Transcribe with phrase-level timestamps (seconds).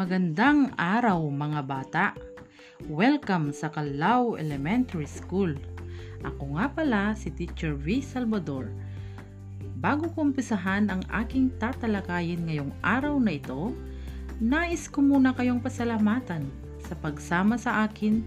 [0.00, 2.06] Magandang araw mga bata!
[2.88, 5.52] Welcome sa Calao Elementary School.
[6.24, 8.00] Ako nga pala si Teacher V.
[8.00, 8.72] Salvador.
[9.76, 13.76] Bago ko umpisahan ang aking tatalakayin ngayong araw na ito,
[14.40, 16.48] nais ko muna kayong pasalamatan
[16.80, 18.24] sa pagsama sa akin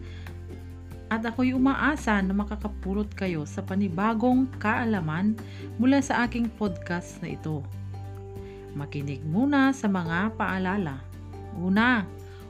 [1.10, 5.34] at ako'y umaasa na makakapulot kayo sa panibagong kaalaman
[5.82, 7.66] mula sa aking podcast na ito.
[8.78, 11.13] Makinig muna sa mga paalala.
[11.60, 12.08] Una,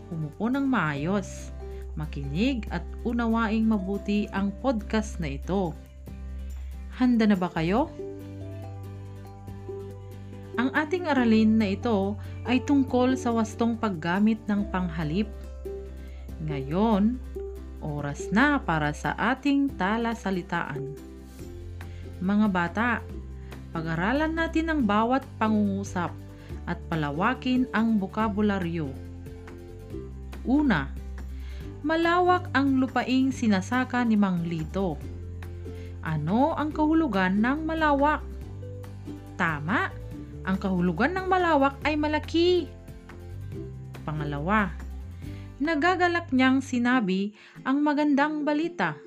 [0.08, 1.52] umupo ng maayos.
[1.94, 5.78] Makinig at unawaing mabuti ang podcast na ito.
[6.98, 7.90] Handa na ba kayo?
[10.54, 12.14] Ang ating aralin na ito
[12.46, 15.30] ay tungkol sa wastong paggamit ng panghalip.
[16.46, 17.18] Ngayon,
[17.82, 20.94] oras na para sa ating talasalitaan.
[22.22, 22.90] Mga bata,
[23.74, 26.14] pag-aralan natin ang bawat pangungusap
[26.68, 28.92] at palawakin ang bokabularyo.
[30.44, 30.92] Una,
[31.84, 34.96] malawak ang lupaing sinasaka ni Mang Lito.
[36.04, 38.24] Ano ang kahulugan ng malawak?
[39.40, 39.92] Tama,
[40.44, 42.68] ang kahulugan ng malawak ay malaki.
[44.04, 44.76] Pangalawa,
[45.64, 47.32] nagagalak niyang sinabi
[47.64, 49.00] ang magandang balita.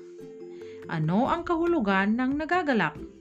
[0.89, 3.16] Ano ang kahulugan ng nagagalak?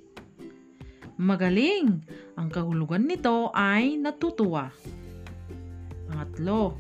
[1.17, 2.05] Magaling!
[2.37, 4.69] Ang kahulugan nito ay natutuwa.
[6.05, 6.77] Pangatlo,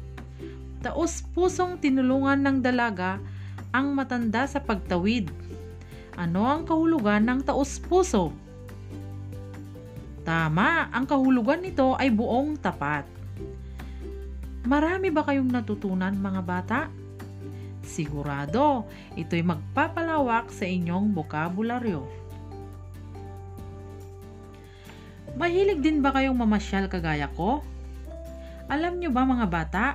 [0.85, 3.17] taos pusong tinulungan ng dalaga
[3.73, 5.33] ang matanda sa pagtawid.
[6.21, 8.29] Ano ang kahulugan ng taos puso?
[10.21, 13.09] Tama, ang kahulugan nito ay buong tapat.
[14.69, 16.81] Marami ba kayong natutunan mga bata?
[17.81, 18.85] Sigurado,
[19.17, 22.26] ito'y magpapalawak sa inyong bokabularyo.
[25.37, 27.61] Mahilig din ba kayong mamasyal kagaya ko?
[28.73, 29.87] Alam nyo ba mga bata,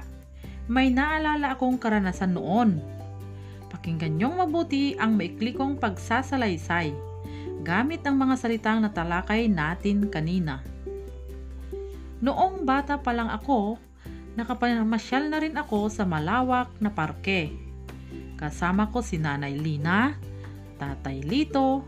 [0.69, 2.77] may naalala akong karanasan noon.
[3.73, 6.93] Pakinggan nyong mabuti ang maikli kong pagsasalaysay
[7.65, 10.61] gamit ang mga salitang natalakay natin kanina.
[12.21, 13.81] Noong bata pa lang ako,
[14.37, 17.49] nakapamasyal na rin ako sa malawak na parke.
[18.37, 20.17] Kasama ko si Nanay Lina,
[20.77, 21.85] Tatay Lito,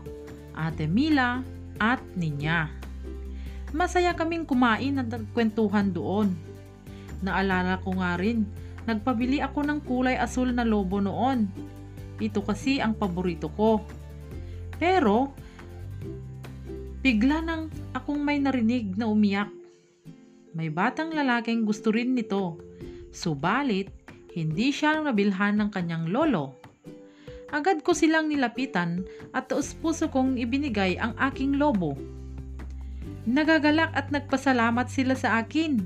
[0.54, 1.42] Ate Mila,
[1.78, 2.83] at Ninya.
[3.74, 6.30] Masaya kaming kumain at nagkwentuhan doon.
[7.26, 8.46] Naalala ko nga rin,
[8.86, 11.50] nagpabili ako ng kulay asul na lobo noon.
[12.22, 13.82] Ito kasi ang paborito ko.
[14.78, 15.34] Pero,
[17.02, 19.50] bigla nang akong may narinig na umiyak.
[20.54, 22.62] May batang lalaking gusto rin nito.
[23.10, 23.90] Subalit,
[24.38, 26.62] hindi siya nabilhan ng kanyang lolo.
[27.50, 29.02] Agad ko silang nilapitan
[29.34, 31.98] at taos puso kong ibinigay ang aking lobo.
[33.24, 35.80] Nagagalak at nagpasalamat sila sa akin.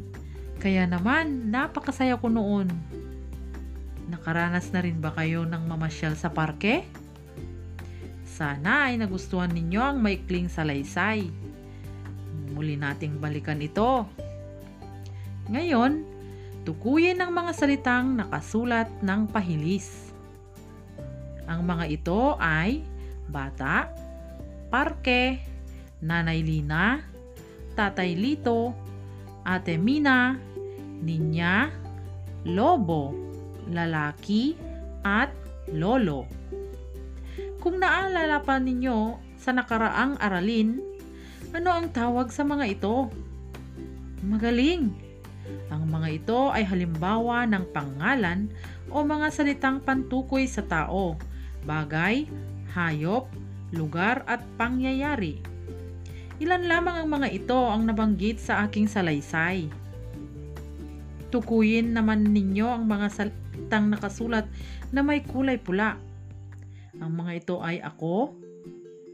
[0.58, 2.66] Kaya naman, napakasaya ko noon.
[4.10, 6.82] Nakaranas na rin ba kayo ng mamasyal sa parke?
[8.26, 11.30] Sana ay nagustuhan ninyo ang maikling salaysay.
[12.58, 14.02] Muli nating balikan ito.
[15.46, 16.02] Ngayon,
[16.66, 20.10] tukuyin ang mga salitang nakasulat ng pahilis.
[21.46, 22.82] Ang mga ito ay
[23.30, 23.88] bata,
[24.68, 25.38] parke,
[26.02, 27.07] nanay Lina,
[27.78, 28.74] Tatay Lito,
[29.46, 30.34] Ate Mina,
[30.98, 31.70] Ninya,
[32.42, 33.14] Lobo,
[33.70, 34.58] Lalaki,
[35.06, 35.30] at
[35.70, 36.26] Lolo.
[37.62, 40.82] Kung naalala pa ninyo sa nakaraang aralin,
[41.54, 43.06] ano ang tawag sa mga ito?
[44.26, 44.90] Magaling!
[45.70, 48.50] Ang mga ito ay halimbawa ng pangalan
[48.90, 51.16] o mga salitang pantukoy sa tao,
[51.64, 52.28] bagay,
[52.74, 53.30] hayop,
[53.72, 55.40] lugar at pangyayari.
[56.38, 59.66] Ilan lamang ang mga ito ang nabanggit sa aking salaysay.
[61.34, 64.46] Tukuyin naman ninyo ang mga salitang nakasulat
[64.94, 65.98] na may kulay pula.
[67.02, 68.38] Ang mga ito ay ako,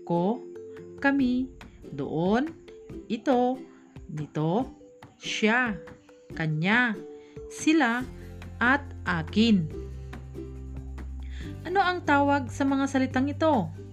[0.05, 0.45] ko,
[1.01, 1.49] kami,
[1.91, 2.53] doon,
[3.09, 3.57] ito,
[4.13, 4.69] nito,
[5.17, 5.75] siya,
[6.37, 6.93] kanya,
[7.49, 8.05] sila,
[8.61, 9.65] at akin.
[11.65, 13.84] Ano ang tawag sa mga salitang ito?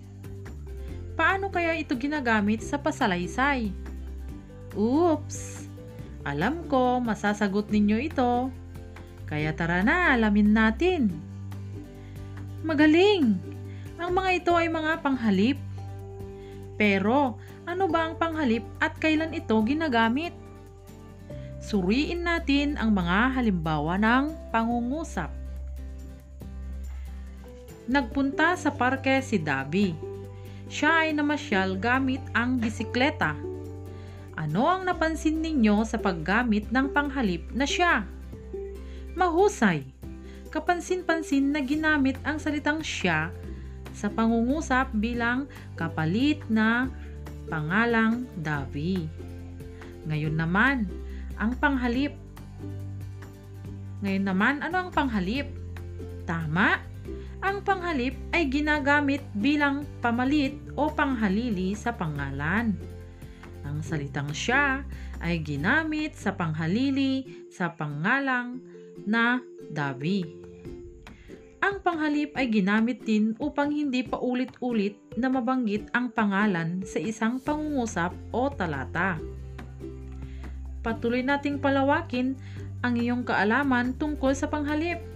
[1.22, 3.70] Paano kaya ito ginagamit sa pasalaysay?
[4.74, 5.70] Oops!
[6.26, 8.50] Alam ko, masasagot ninyo ito.
[9.30, 11.14] Kaya tara na, alamin natin.
[12.66, 13.38] Magaling!
[14.02, 15.62] Ang mga ito ay mga panghalip.
[16.82, 17.38] Pero,
[17.70, 20.34] ano ba ang panghalip at kailan ito ginagamit?
[21.62, 25.30] Suriin natin ang mga halimbawa ng pangungusap.
[27.86, 30.11] Nagpunta sa parke si Dabi
[30.72, 33.36] siya ay namasyal gamit ang bisikleta.
[34.40, 38.08] Ano ang napansin ninyo sa paggamit ng panghalip na siya?
[39.16, 39.84] mahusay.
[40.52, 43.32] Kapansin-pansin na ginamit ang salitang siya
[43.96, 45.48] sa pangungusap bilang
[45.80, 46.92] kapalit na
[47.48, 49.08] pangalang Davi.
[50.08, 50.88] Ngayon naman,
[51.40, 52.16] ang panghalip.
[54.04, 55.48] Ngayon naman, ano ang panghalip?
[56.28, 56.84] Tama,
[57.42, 62.78] ang panghalip ay ginagamit bilang pamalit o panghalili sa pangalan.
[63.66, 64.86] Ang salitang siya
[65.22, 68.62] ay ginamit sa panghalili sa pangalang
[69.06, 69.42] na
[69.74, 70.42] Davi.
[71.62, 77.38] Ang panghalip ay ginamit din upang hindi pa ulit-ulit na mabanggit ang pangalan sa isang
[77.38, 79.22] pangungusap o talata.
[80.82, 82.34] Patuloy nating palawakin
[82.82, 85.11] ang iyong kaalaman tungkol sa panghalip.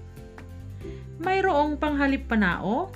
[1.22, 2.92] Mayroong panghalip panao,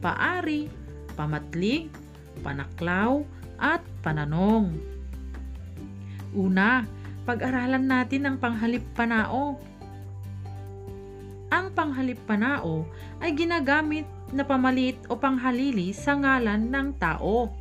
[0.00, 0.72] paari,
[1.12, 1.92] pamatlig,
[2.40, 3.20] panaklaw,
[3.60, 4.72] at pananong.
[6.32, 6.88] Una,
[7.28, 9.60] pag-aralan natin ang panghalip panao.
[11.52, 12.88] Ang panghalip panao
[13.20, 17.52] ay ginagamit na pamalit o panghalili sa ngalan ng tao.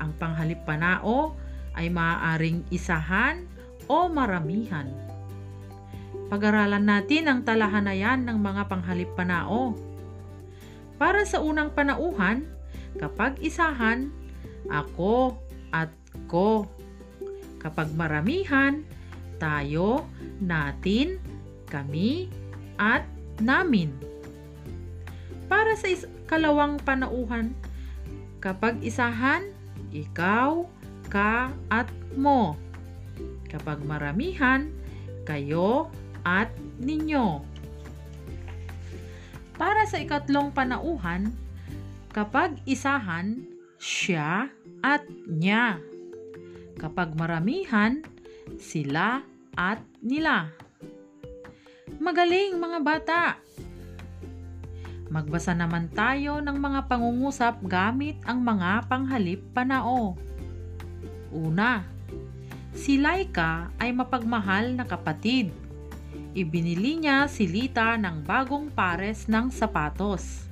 [0.00, 1.36] Ang panghalip panao
[1.76, 3.44] ay maaaring isahan
[3.90, 4.88] o maramihan.
[6.32, 9.76] Pag-aralan natin ang talahanayan ng mga panghalip panao.
[10.96, 12.48] Para sa unang panauhan,
[12.96, 14.08] kapag isahan,
[14.70, 15.36] ako
[15.74, 15.90] at
[16.30, 16.64] ko.
[17.60, 18.84] Kapag maramihan,
[19.40, 20.08] tayo,
[20.40, 21.20] natin,
[21.68, 22.28] kami,
[22.76, 23.04] at
[23.40, 23.92] namin.
[25.48, 25.90] Para sa
[26.28, 27.52] kalawang panauhan,
[28.40, 29.48] kapag isahan,
[29.92, 30.68] ikaw,
[31.08, 32.56] ka, at mo.
[33.48, 34.72] Kapag maramihan,
[35.24, 35.88] kayo
[36.26, 36.50] at
[36.80, 37.44] ninyo.
[39.54, 41.30] Para sa ikatlong panauhan,
[42.10, 43.46] kapag isahan,
[43.78, 44.50] siya
[44.82, 45.78] at niya.
[46.80, 48.02] Kapag maramihan,
[48.58, 49.22] sila
[49.54, 50.50] at nila.
[52.02, 53.22] Magaling mga bata!
[55.14, 60.18] Magbasa naman tayo ng mga pangungusap gamit ang mga panghalip panao.
[61.30, 61.86] Una,
[62.74, 65.54] si Laika ay mapagmahal na kapatid.
[66.34, 70.50] Ibinili niya si Lita ng bagong pares ng sapatos.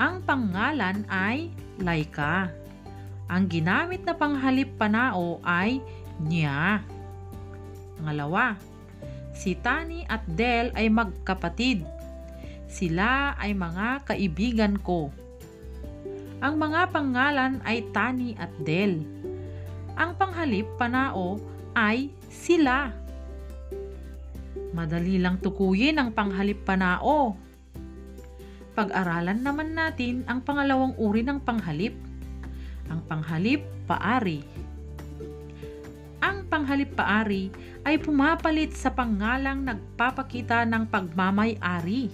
[0.00, 2.48] Ang pangalan ay Laika.
[3.28, 5.84] Ang ginamit na panghalip panao ay
[6.24, 6.80] niya.
[8.00, 8.56] Pangalawa,
[9.36, 11.84] si Tani at Del ay magkapatid.
[12.64, 15.12] Sila ay mga kaibigan ko.
[16.40, 19.04] Ang mga pangalan ay Tani at Del.
[20.00, 21.36] Ang panghalip panao
[21.76, 23.04] ay sila.
[24.76, 27.32] Madali lang tukuyin ang panghalip panao.
[28.76, 31.96] Pag-aralan naman natin ang pangalawang uri ng panghalip.
[32.92, 34.44] Ang panghalip paari.
[36.20, 37.48] Ang panghalip paari
[37.88, 42.12] ay pumapalit sa pangalang nagpapakita ng pagmamay-ari.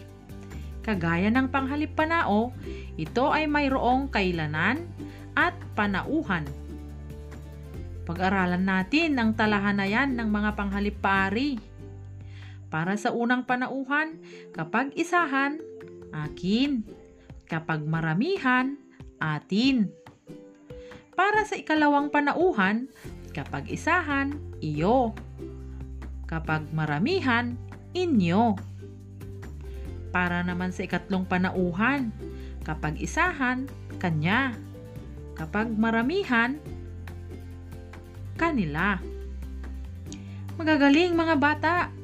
[0.86, 2.54] Kagaya ng panghalip panao,
[2.94, 4.86] ito ay mayroong kailanan
[5.34, 6.46] at panauhan.
[8.06, 11.71] Pag-aralan natin ang talahanayan ng mga panghalip paari.
[12.72, 14.16] Para sa unang panauhan,
[14.56, 15.60] kapag isahan,
[16.08, 16.80] akin.
[17.44, 18.80] Kapag maramihan,
[19.20, 19.92] atin.
[21.12, 22.88] Para sa ikalawang panauhan,
[23.36, 25.12] kapag isahan, iyo.
[26.24, 27.60] Kapag maramihan,
[27.92, 28.56] inyo.
[30.08, 32.08] Para naman sa ikatlong panauhan,
[32.64, 33.68] kapag isahan,
[34.00, 34.56] kanya.
[35.36, 36.56] Kapag maramihan,
[38.40, 38.96] kanila.
[40.56, 42.01] Magagaling mga bata!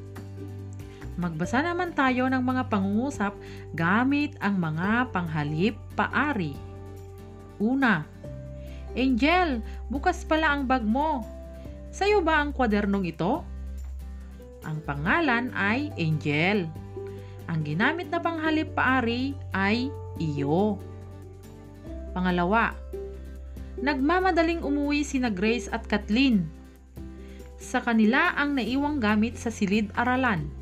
[1.19, 3.35] Magbasa naman tayo ng mga pangungusap
[3.75, 6.55] gamit ang mga panghalip paari.
[7.59, 8.07] Una,
[8.95, 9.59] Angel,
[9.91, 11.27] bukas pala ang bag mo.
[11.91, 13.43] Sa'yo ba ang kwadernong ito?
[14.63, 16.71] Ang pangalan ay Angel.
[17.51, 19.91] Ang ginamit na panghalip paari ay
[20.23, 20.79] iyo.
[22.15, 22.71] Pangalawa,
[23.83, 26.47] nagmamadaling umuwi sina Grace at Kathleen.
[27.59, 30.58] Sa kanila ang naiwang gamit sa silid-aralan.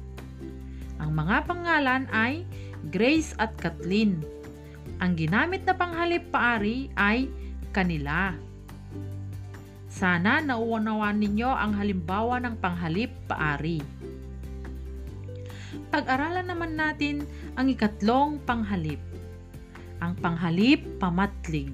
[0.98, 2.46] Ang mga pangalan ay
[2.89, 4.22] Grace at Kathleen.
[4.98, 7.30] Ang ginamit na panghalip paari ay
[7.70, 8.34] kanila.
[9.88, 13.82] Sana nauunawan ninyo ang halimbawa ng panghalip paari.
[15.94, 19.01] Pag-aralan naman natin ang ikatlong panghalip.
[20.01, 21.74] Ang panghalip pamatlig.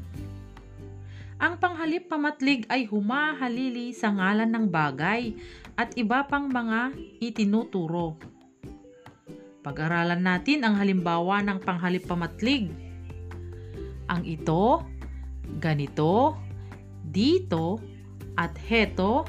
[1.44, 5.36] Ang panghalip pamatlig ay humahalili sa ngalan ng bagay
[5.76, 8.16] at iba pang mga itinuturo.
[9.64, 12.68] Pag-aralan natin ang halimbawa ng panghalip pamatlig.
[14.12, 14.84] Ang ito,
[15.64, 16.36] ganito,
[17.00, 17.80] dito,
[18.36, 19.24] at heto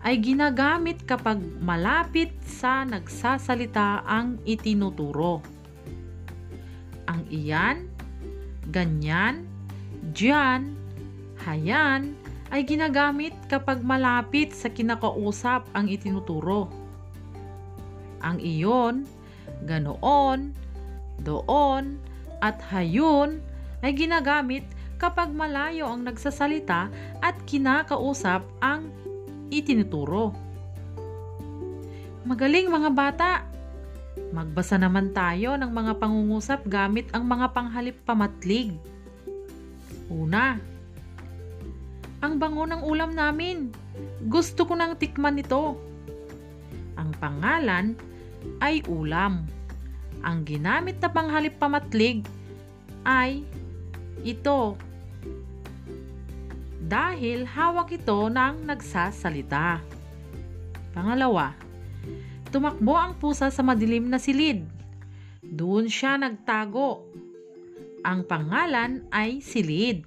[0.00, 5.44] ay ginagamit kapag malapit sa nagsasalita ang itinuturo.
[7.04, 7.84] Ang iyan,
[8.72, 9.44] ganyan,
[10.16, 10.72] diyan,
[11.44, 12.16] hayan
[12.48, 16.72] ay ginagamit kapag malapit sa kinakausap ang itinuturo.
[18.24, 19.04] Ang iyon,
[19.64, 20.52] ganoon,
[21.20, 21.98] doon,
[22.44, 23.40] at hayun
[23.80, 24.64] ay ginagamit
[25.00, 26.88] kapag malayo ang nagsasalita
[27.20, 28.88] at kinakausap ang
[29.48, 30.32] itinuturo.
[32.24, 33.30] Magaling mga bata!
[34.32, 38.72] Magbasa naman tayo ng mga pangungusap gamit ang mga panghalip pamatlig.
[40.08, 40.56] Una,
[42.24, 43.68] ang bango ng ulam namin.
[44.24, 45.76] Gusto ko nang tikman ito.
[46.96, 47.92] Ang pangalan
[48.60, 49.44] ay ulam.
[50.24, 52.24] Ang ginamit na panghalip pamatlig
[53.04, 53.44] ay
[54.24, 54.78] ito.
[56.84, 59.80] Dahil hawak ito ng nagsasalita.
[60.92, 61.52] Pangalawa,
[62.52, 64.64] tumakbo ang pusa sa madilim na silid.
[65.44, 67.04] Doon siya nagtago.
[68.04, 70.04] Ang pangalan ay silid.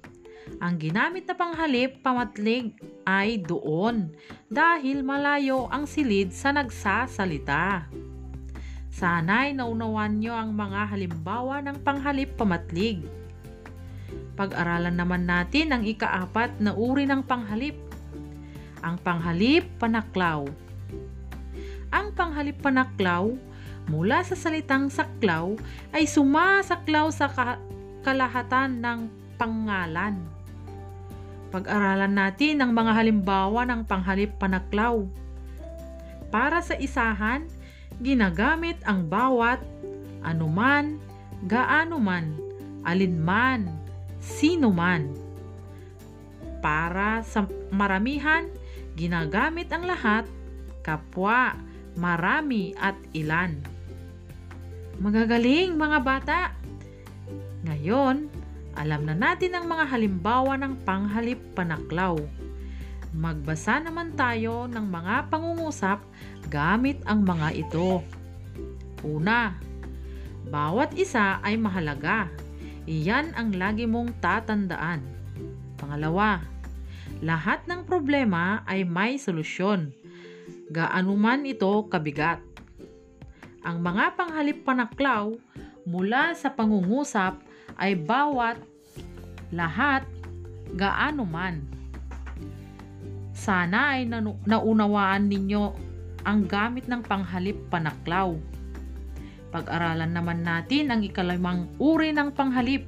[0.58, 2.72] Ang ginamit na panghalip pamatlig
[3.04, 4.10] ay doon
[4.48, 7.84] dahil malayo ang silid sa nagsasalita.
[8.98, 13.06] Sana'y naunawan nyo ang mga halimbawa ng panghalip pamatlig.
[14.34, 17.78] Pag-aralan naman natin ang ikaapat na uri ng panghalip.
[18.82, 20.50] Ang panghalip panaklaw.
[21.94, 23.30] Ang panghalip panaklaw
[23.86, 25.54] mula sa salitang saklaw
[25.94, 27.62] ay sumasaklaw sa ka-
[28.02, 29.00] kalahatan ng
[29.38, 30.18] pangalan.
[31.54, 35.06] Pag-aralan natin ang mga halimbawa ng panghalip panaklaw.
[36.34, 37.46] Para sa isahan,
[37.98, 39.58] ginagamit ang bawat,
[40.22, 40.98] anuman,
[41.46, 42.38] gaano man,
[42.86, 43.70] alinman,
[44.22, 45.14] sino man.
[46.58, 48.50] Para sa maramihan,
[48.98, 50.26] ginagamit ang lahat,
[50.82, 51.54] kapwa,
[51.94, 53.58] marami at ilan.
[54.98, 56.40] Magagaling mga bata!
[57.62, 58.26] Ngayon,
[58.78, 62.18] alam na natin ang mga halimbawa ng panghalip panaklaw.
[63.18, 65.98] Magbasa naman tayo ng mga pangungusap
[66.46, 67.98] gamit ang mga ito.
[69.02, 69.58] Una,
[70.46, 72.30] bawat isa ay mahalaga.
[72.86, 75.02] Iyan ang lagi mong tatandaan.
[75.74, 76.46] Pangalawa,
[77.18, 79.90] lahat ng problema ay may solusyon.
[80.70, 82.38] Gaano man ito kabigat.
[83.66, 85.34] Ang mga panghalip panaklaw
[85.82, 87.42] mula sa pangungusap
[87.82, 88.62] ay bawat,
[89.50, 90.06] lahat,
[90.78, 91.77] gaano man.
[93.38, 94.10] Sana ay
[94.50, 95.62] naunawaan ninyo
[96.26, 98.34] ang gamit ng panghalip panaklaw.
[99.54, 102.82] Pag-aralan naman natin ang ikalimang uri ng panghalip,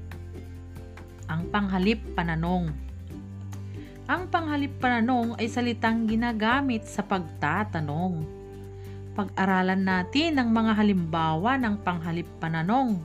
[1.30, 2.75] ang panghalip pananong.
[4.11, 8.26] Ang panghalip pananong ay salitang ginagamit sa pagtatanong.
[9.14, 12.99] Pag-aralan natin ang mga halimbawa ng panghalip pananong.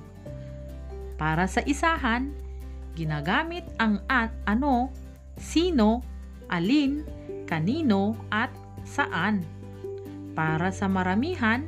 [1.15, 2.33] Para sa isahan,
[2.97, 4.89] ginagamit ang at ano,
[5.37, 6.01] sino,
[6.49, 7.05] alin,
[7.45, 8.51] kanino at
[8.85, 9.41] saan.
[10.35, 11.63] Para sa maramihan,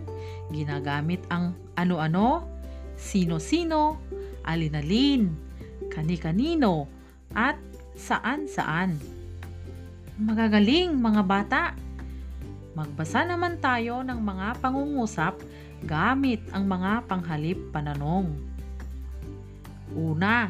[0.51, 2.43] ginagamit ang ano-ano,
[3.00, 4.01] sino-sino,
[4.43, 5.31] alin-alin,
[5.88, 6.89] kani-kanino,
[7.31, 7.55] at
[7.96, 9.00] saan-saan.
[10.17, 11.63] Magagaling mga bata!
[12.77, 15.41] Magbasa naman tayo ng mga pangungusap
[15.81, 18.34] gamit ang mga panghalip pananong.
[19.98, 20.50] Una,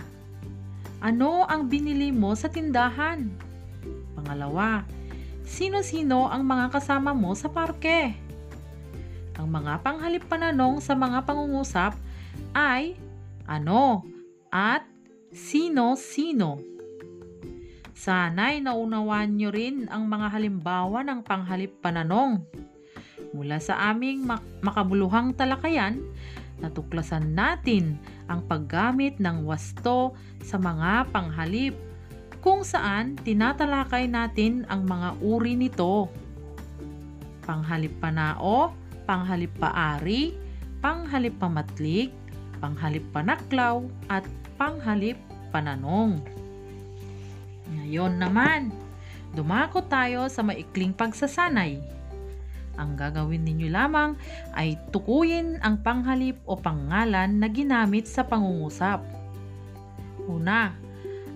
[1.00, 3.32] ano ang binili mo sa tindahan?
[4.18, 4.84] Pangalawa,
[5.48, 8.12] sino-sino ang mga kasama mo sa parke?
[9.40, 11.96] Ang mga panghalip pananong sa mga pangungusap
[12.52, 13.00] ay
[13.48, 14.04] ano
[14.52, 14.84] at
[15.32, 16.60] sino-sino.
[17.98, 22.44] Sana'y naunawaan nyo rin ang mga halimbawa ng panghalip pananong.
[23.34, 26.04] Mula sa aming mak- makabuluhang talakayan,
[26.62, 27.98] natuklasan natin
[28.30, 30.14] ang paggamit ng wasto
[30.46, 31.87] sa mga panghalip
[32.48, 36.08] kung saan tinatalakay natin ang mga uri nito.
[37.44, 38.72] Panghalip panao,
[39.04, 40.32] panghalip paari,
[40.80, 42.16] panghalip pamatlig,
[42.64, 44.24] panghalip panaklaw, at
[44.56, 45.20] panghalip
[45.52, 46.24] pananong.
[47.68, 48.72] Ngayon naman,
[49.36, 51.84] dumako tayo sa maikling pagsasanay.
[52.80, 54.16] Ang gagawin ninyo lamang
[54.56, 59.04] ay tukuyin ang panghalip o pangalan na ginamit sa pangungusap.
[60.32, 60.87] Una,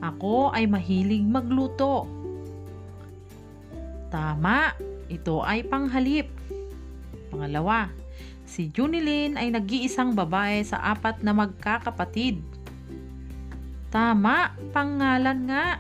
[0.02, 2.10] ako ay mahilig magluto.
[4.10, 4.76] Tama,
[5.08, 6.28] ito ay panghalip.
[7.32, 7.88] Pangalawa,
[8.44, 12.44] si Junilyn ay nag-iisang babae sa apat na magkakapatid.
[13.88, 15.80] Tama, pangalan nga.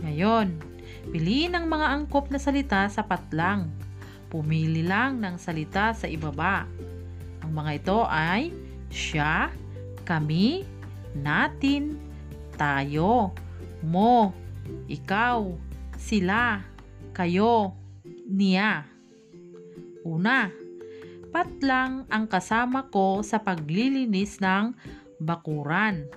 [0.00, 0.70] Ngayon,
[1.10, 3.72] Piliin ang mga angkop na salita sa patlang.
[4.30, 6.68] Pumili lang ng salita sa ibaba.
[7.42, 8.54] Ang mga ito ay
[8.92, 9.50] siya,
[10.06, 10.62] kami,
[11.16, 11.98] natin,
[12.54, 13.32] tayo,
[13.80, 14.34] mo,
[14.86, 15.54] ikaw,
[15.96, 16.62] sila,
[17.16, 17.74] kayo,
[18.30, 18.86] niya.
[20.06, 20.48] Una,
[21.30, 24.72] patlang ang kasama ko sa paglilinis ng
[25.20, 26.08] bakuran.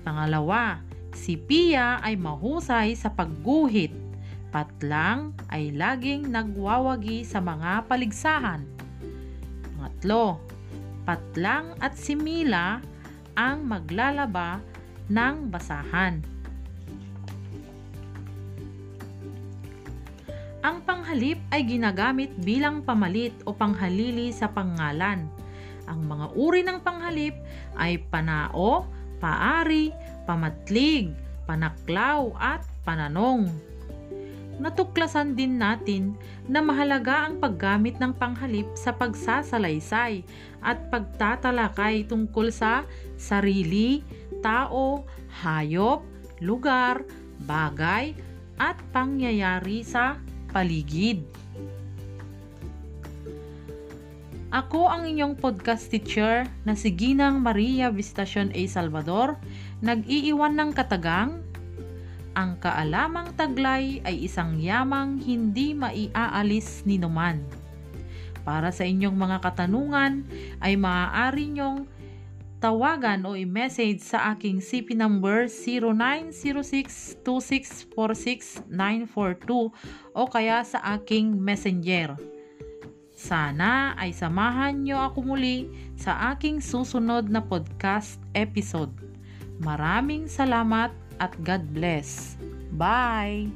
[0.00, 0.80] Pangalawa,
[1.12, 3.92] si Pia ay mahusay sa pagguhit.
[4.50, 8.66] Patlang ay laging nagwawagi sa mga paligsahan.
[9.62, 10.42] Pangatlo,
[11.10, 12.78] Patlang at si Mila
[13.34, 14.62] ang maglalaba
[15.10, 16.22] ng basahan.
[20.62, 25.26] Ang panghalip ay ginagamit bilang pamalit o panghalili sa pangalan.
[25.90, 27.34] Ang mga uri ng panghalip
[27.74, 28.86] ay panao,
[29.18, 29.90] paari,
[30.30, 31.10] pamatlig,
[31.42, 33.50] panaklaw at pananong.
[34.60, 40.20] Natuklasan din natin na mahalaga ang paggamit ng panghalip sa pagsasalaysay
[40.60, 42.84] at pagtatalakay tungkol sa
[43.16, 44.04] sarili,
[44.44, 45.08] tao,
[45.40, 46.04] hayop,
[46.44, 47.08] lugar,
[47.48, 48.12] bagay,
[48.60, 50.20] at pangyayari sa
[50.52, 51.24] paligid.
[54.52, 58.62] Ako ang inyong podcast teacher na si Ginang Maria Vistacion A.
[58.68, 59.40] Salvador,
[59.80, 61.40] nag-iiwan ng katagang,
[62.40, 67.44] ang kaalamang taglay ay isang yamang hindi maiaalis ni numan.
[68.48, 70.24] Para sa inyong mga katanungan
[70.64, 71.84] ay maaari nyong
[72.64, 75.52] tawagan o i-message sa aking CP number
[77.20, 79.68] 0906-2646-942
[80.16, 82.16] o kaya sa aking messenger.
[83.12, 85.68] Sana ay samahan nyo ako muli
[86.00, 88.96] sa aking susunod na podcast episode.
[89.60, 92.36] Maraming salamat at God bless.
[92.72, 93.52] Bye!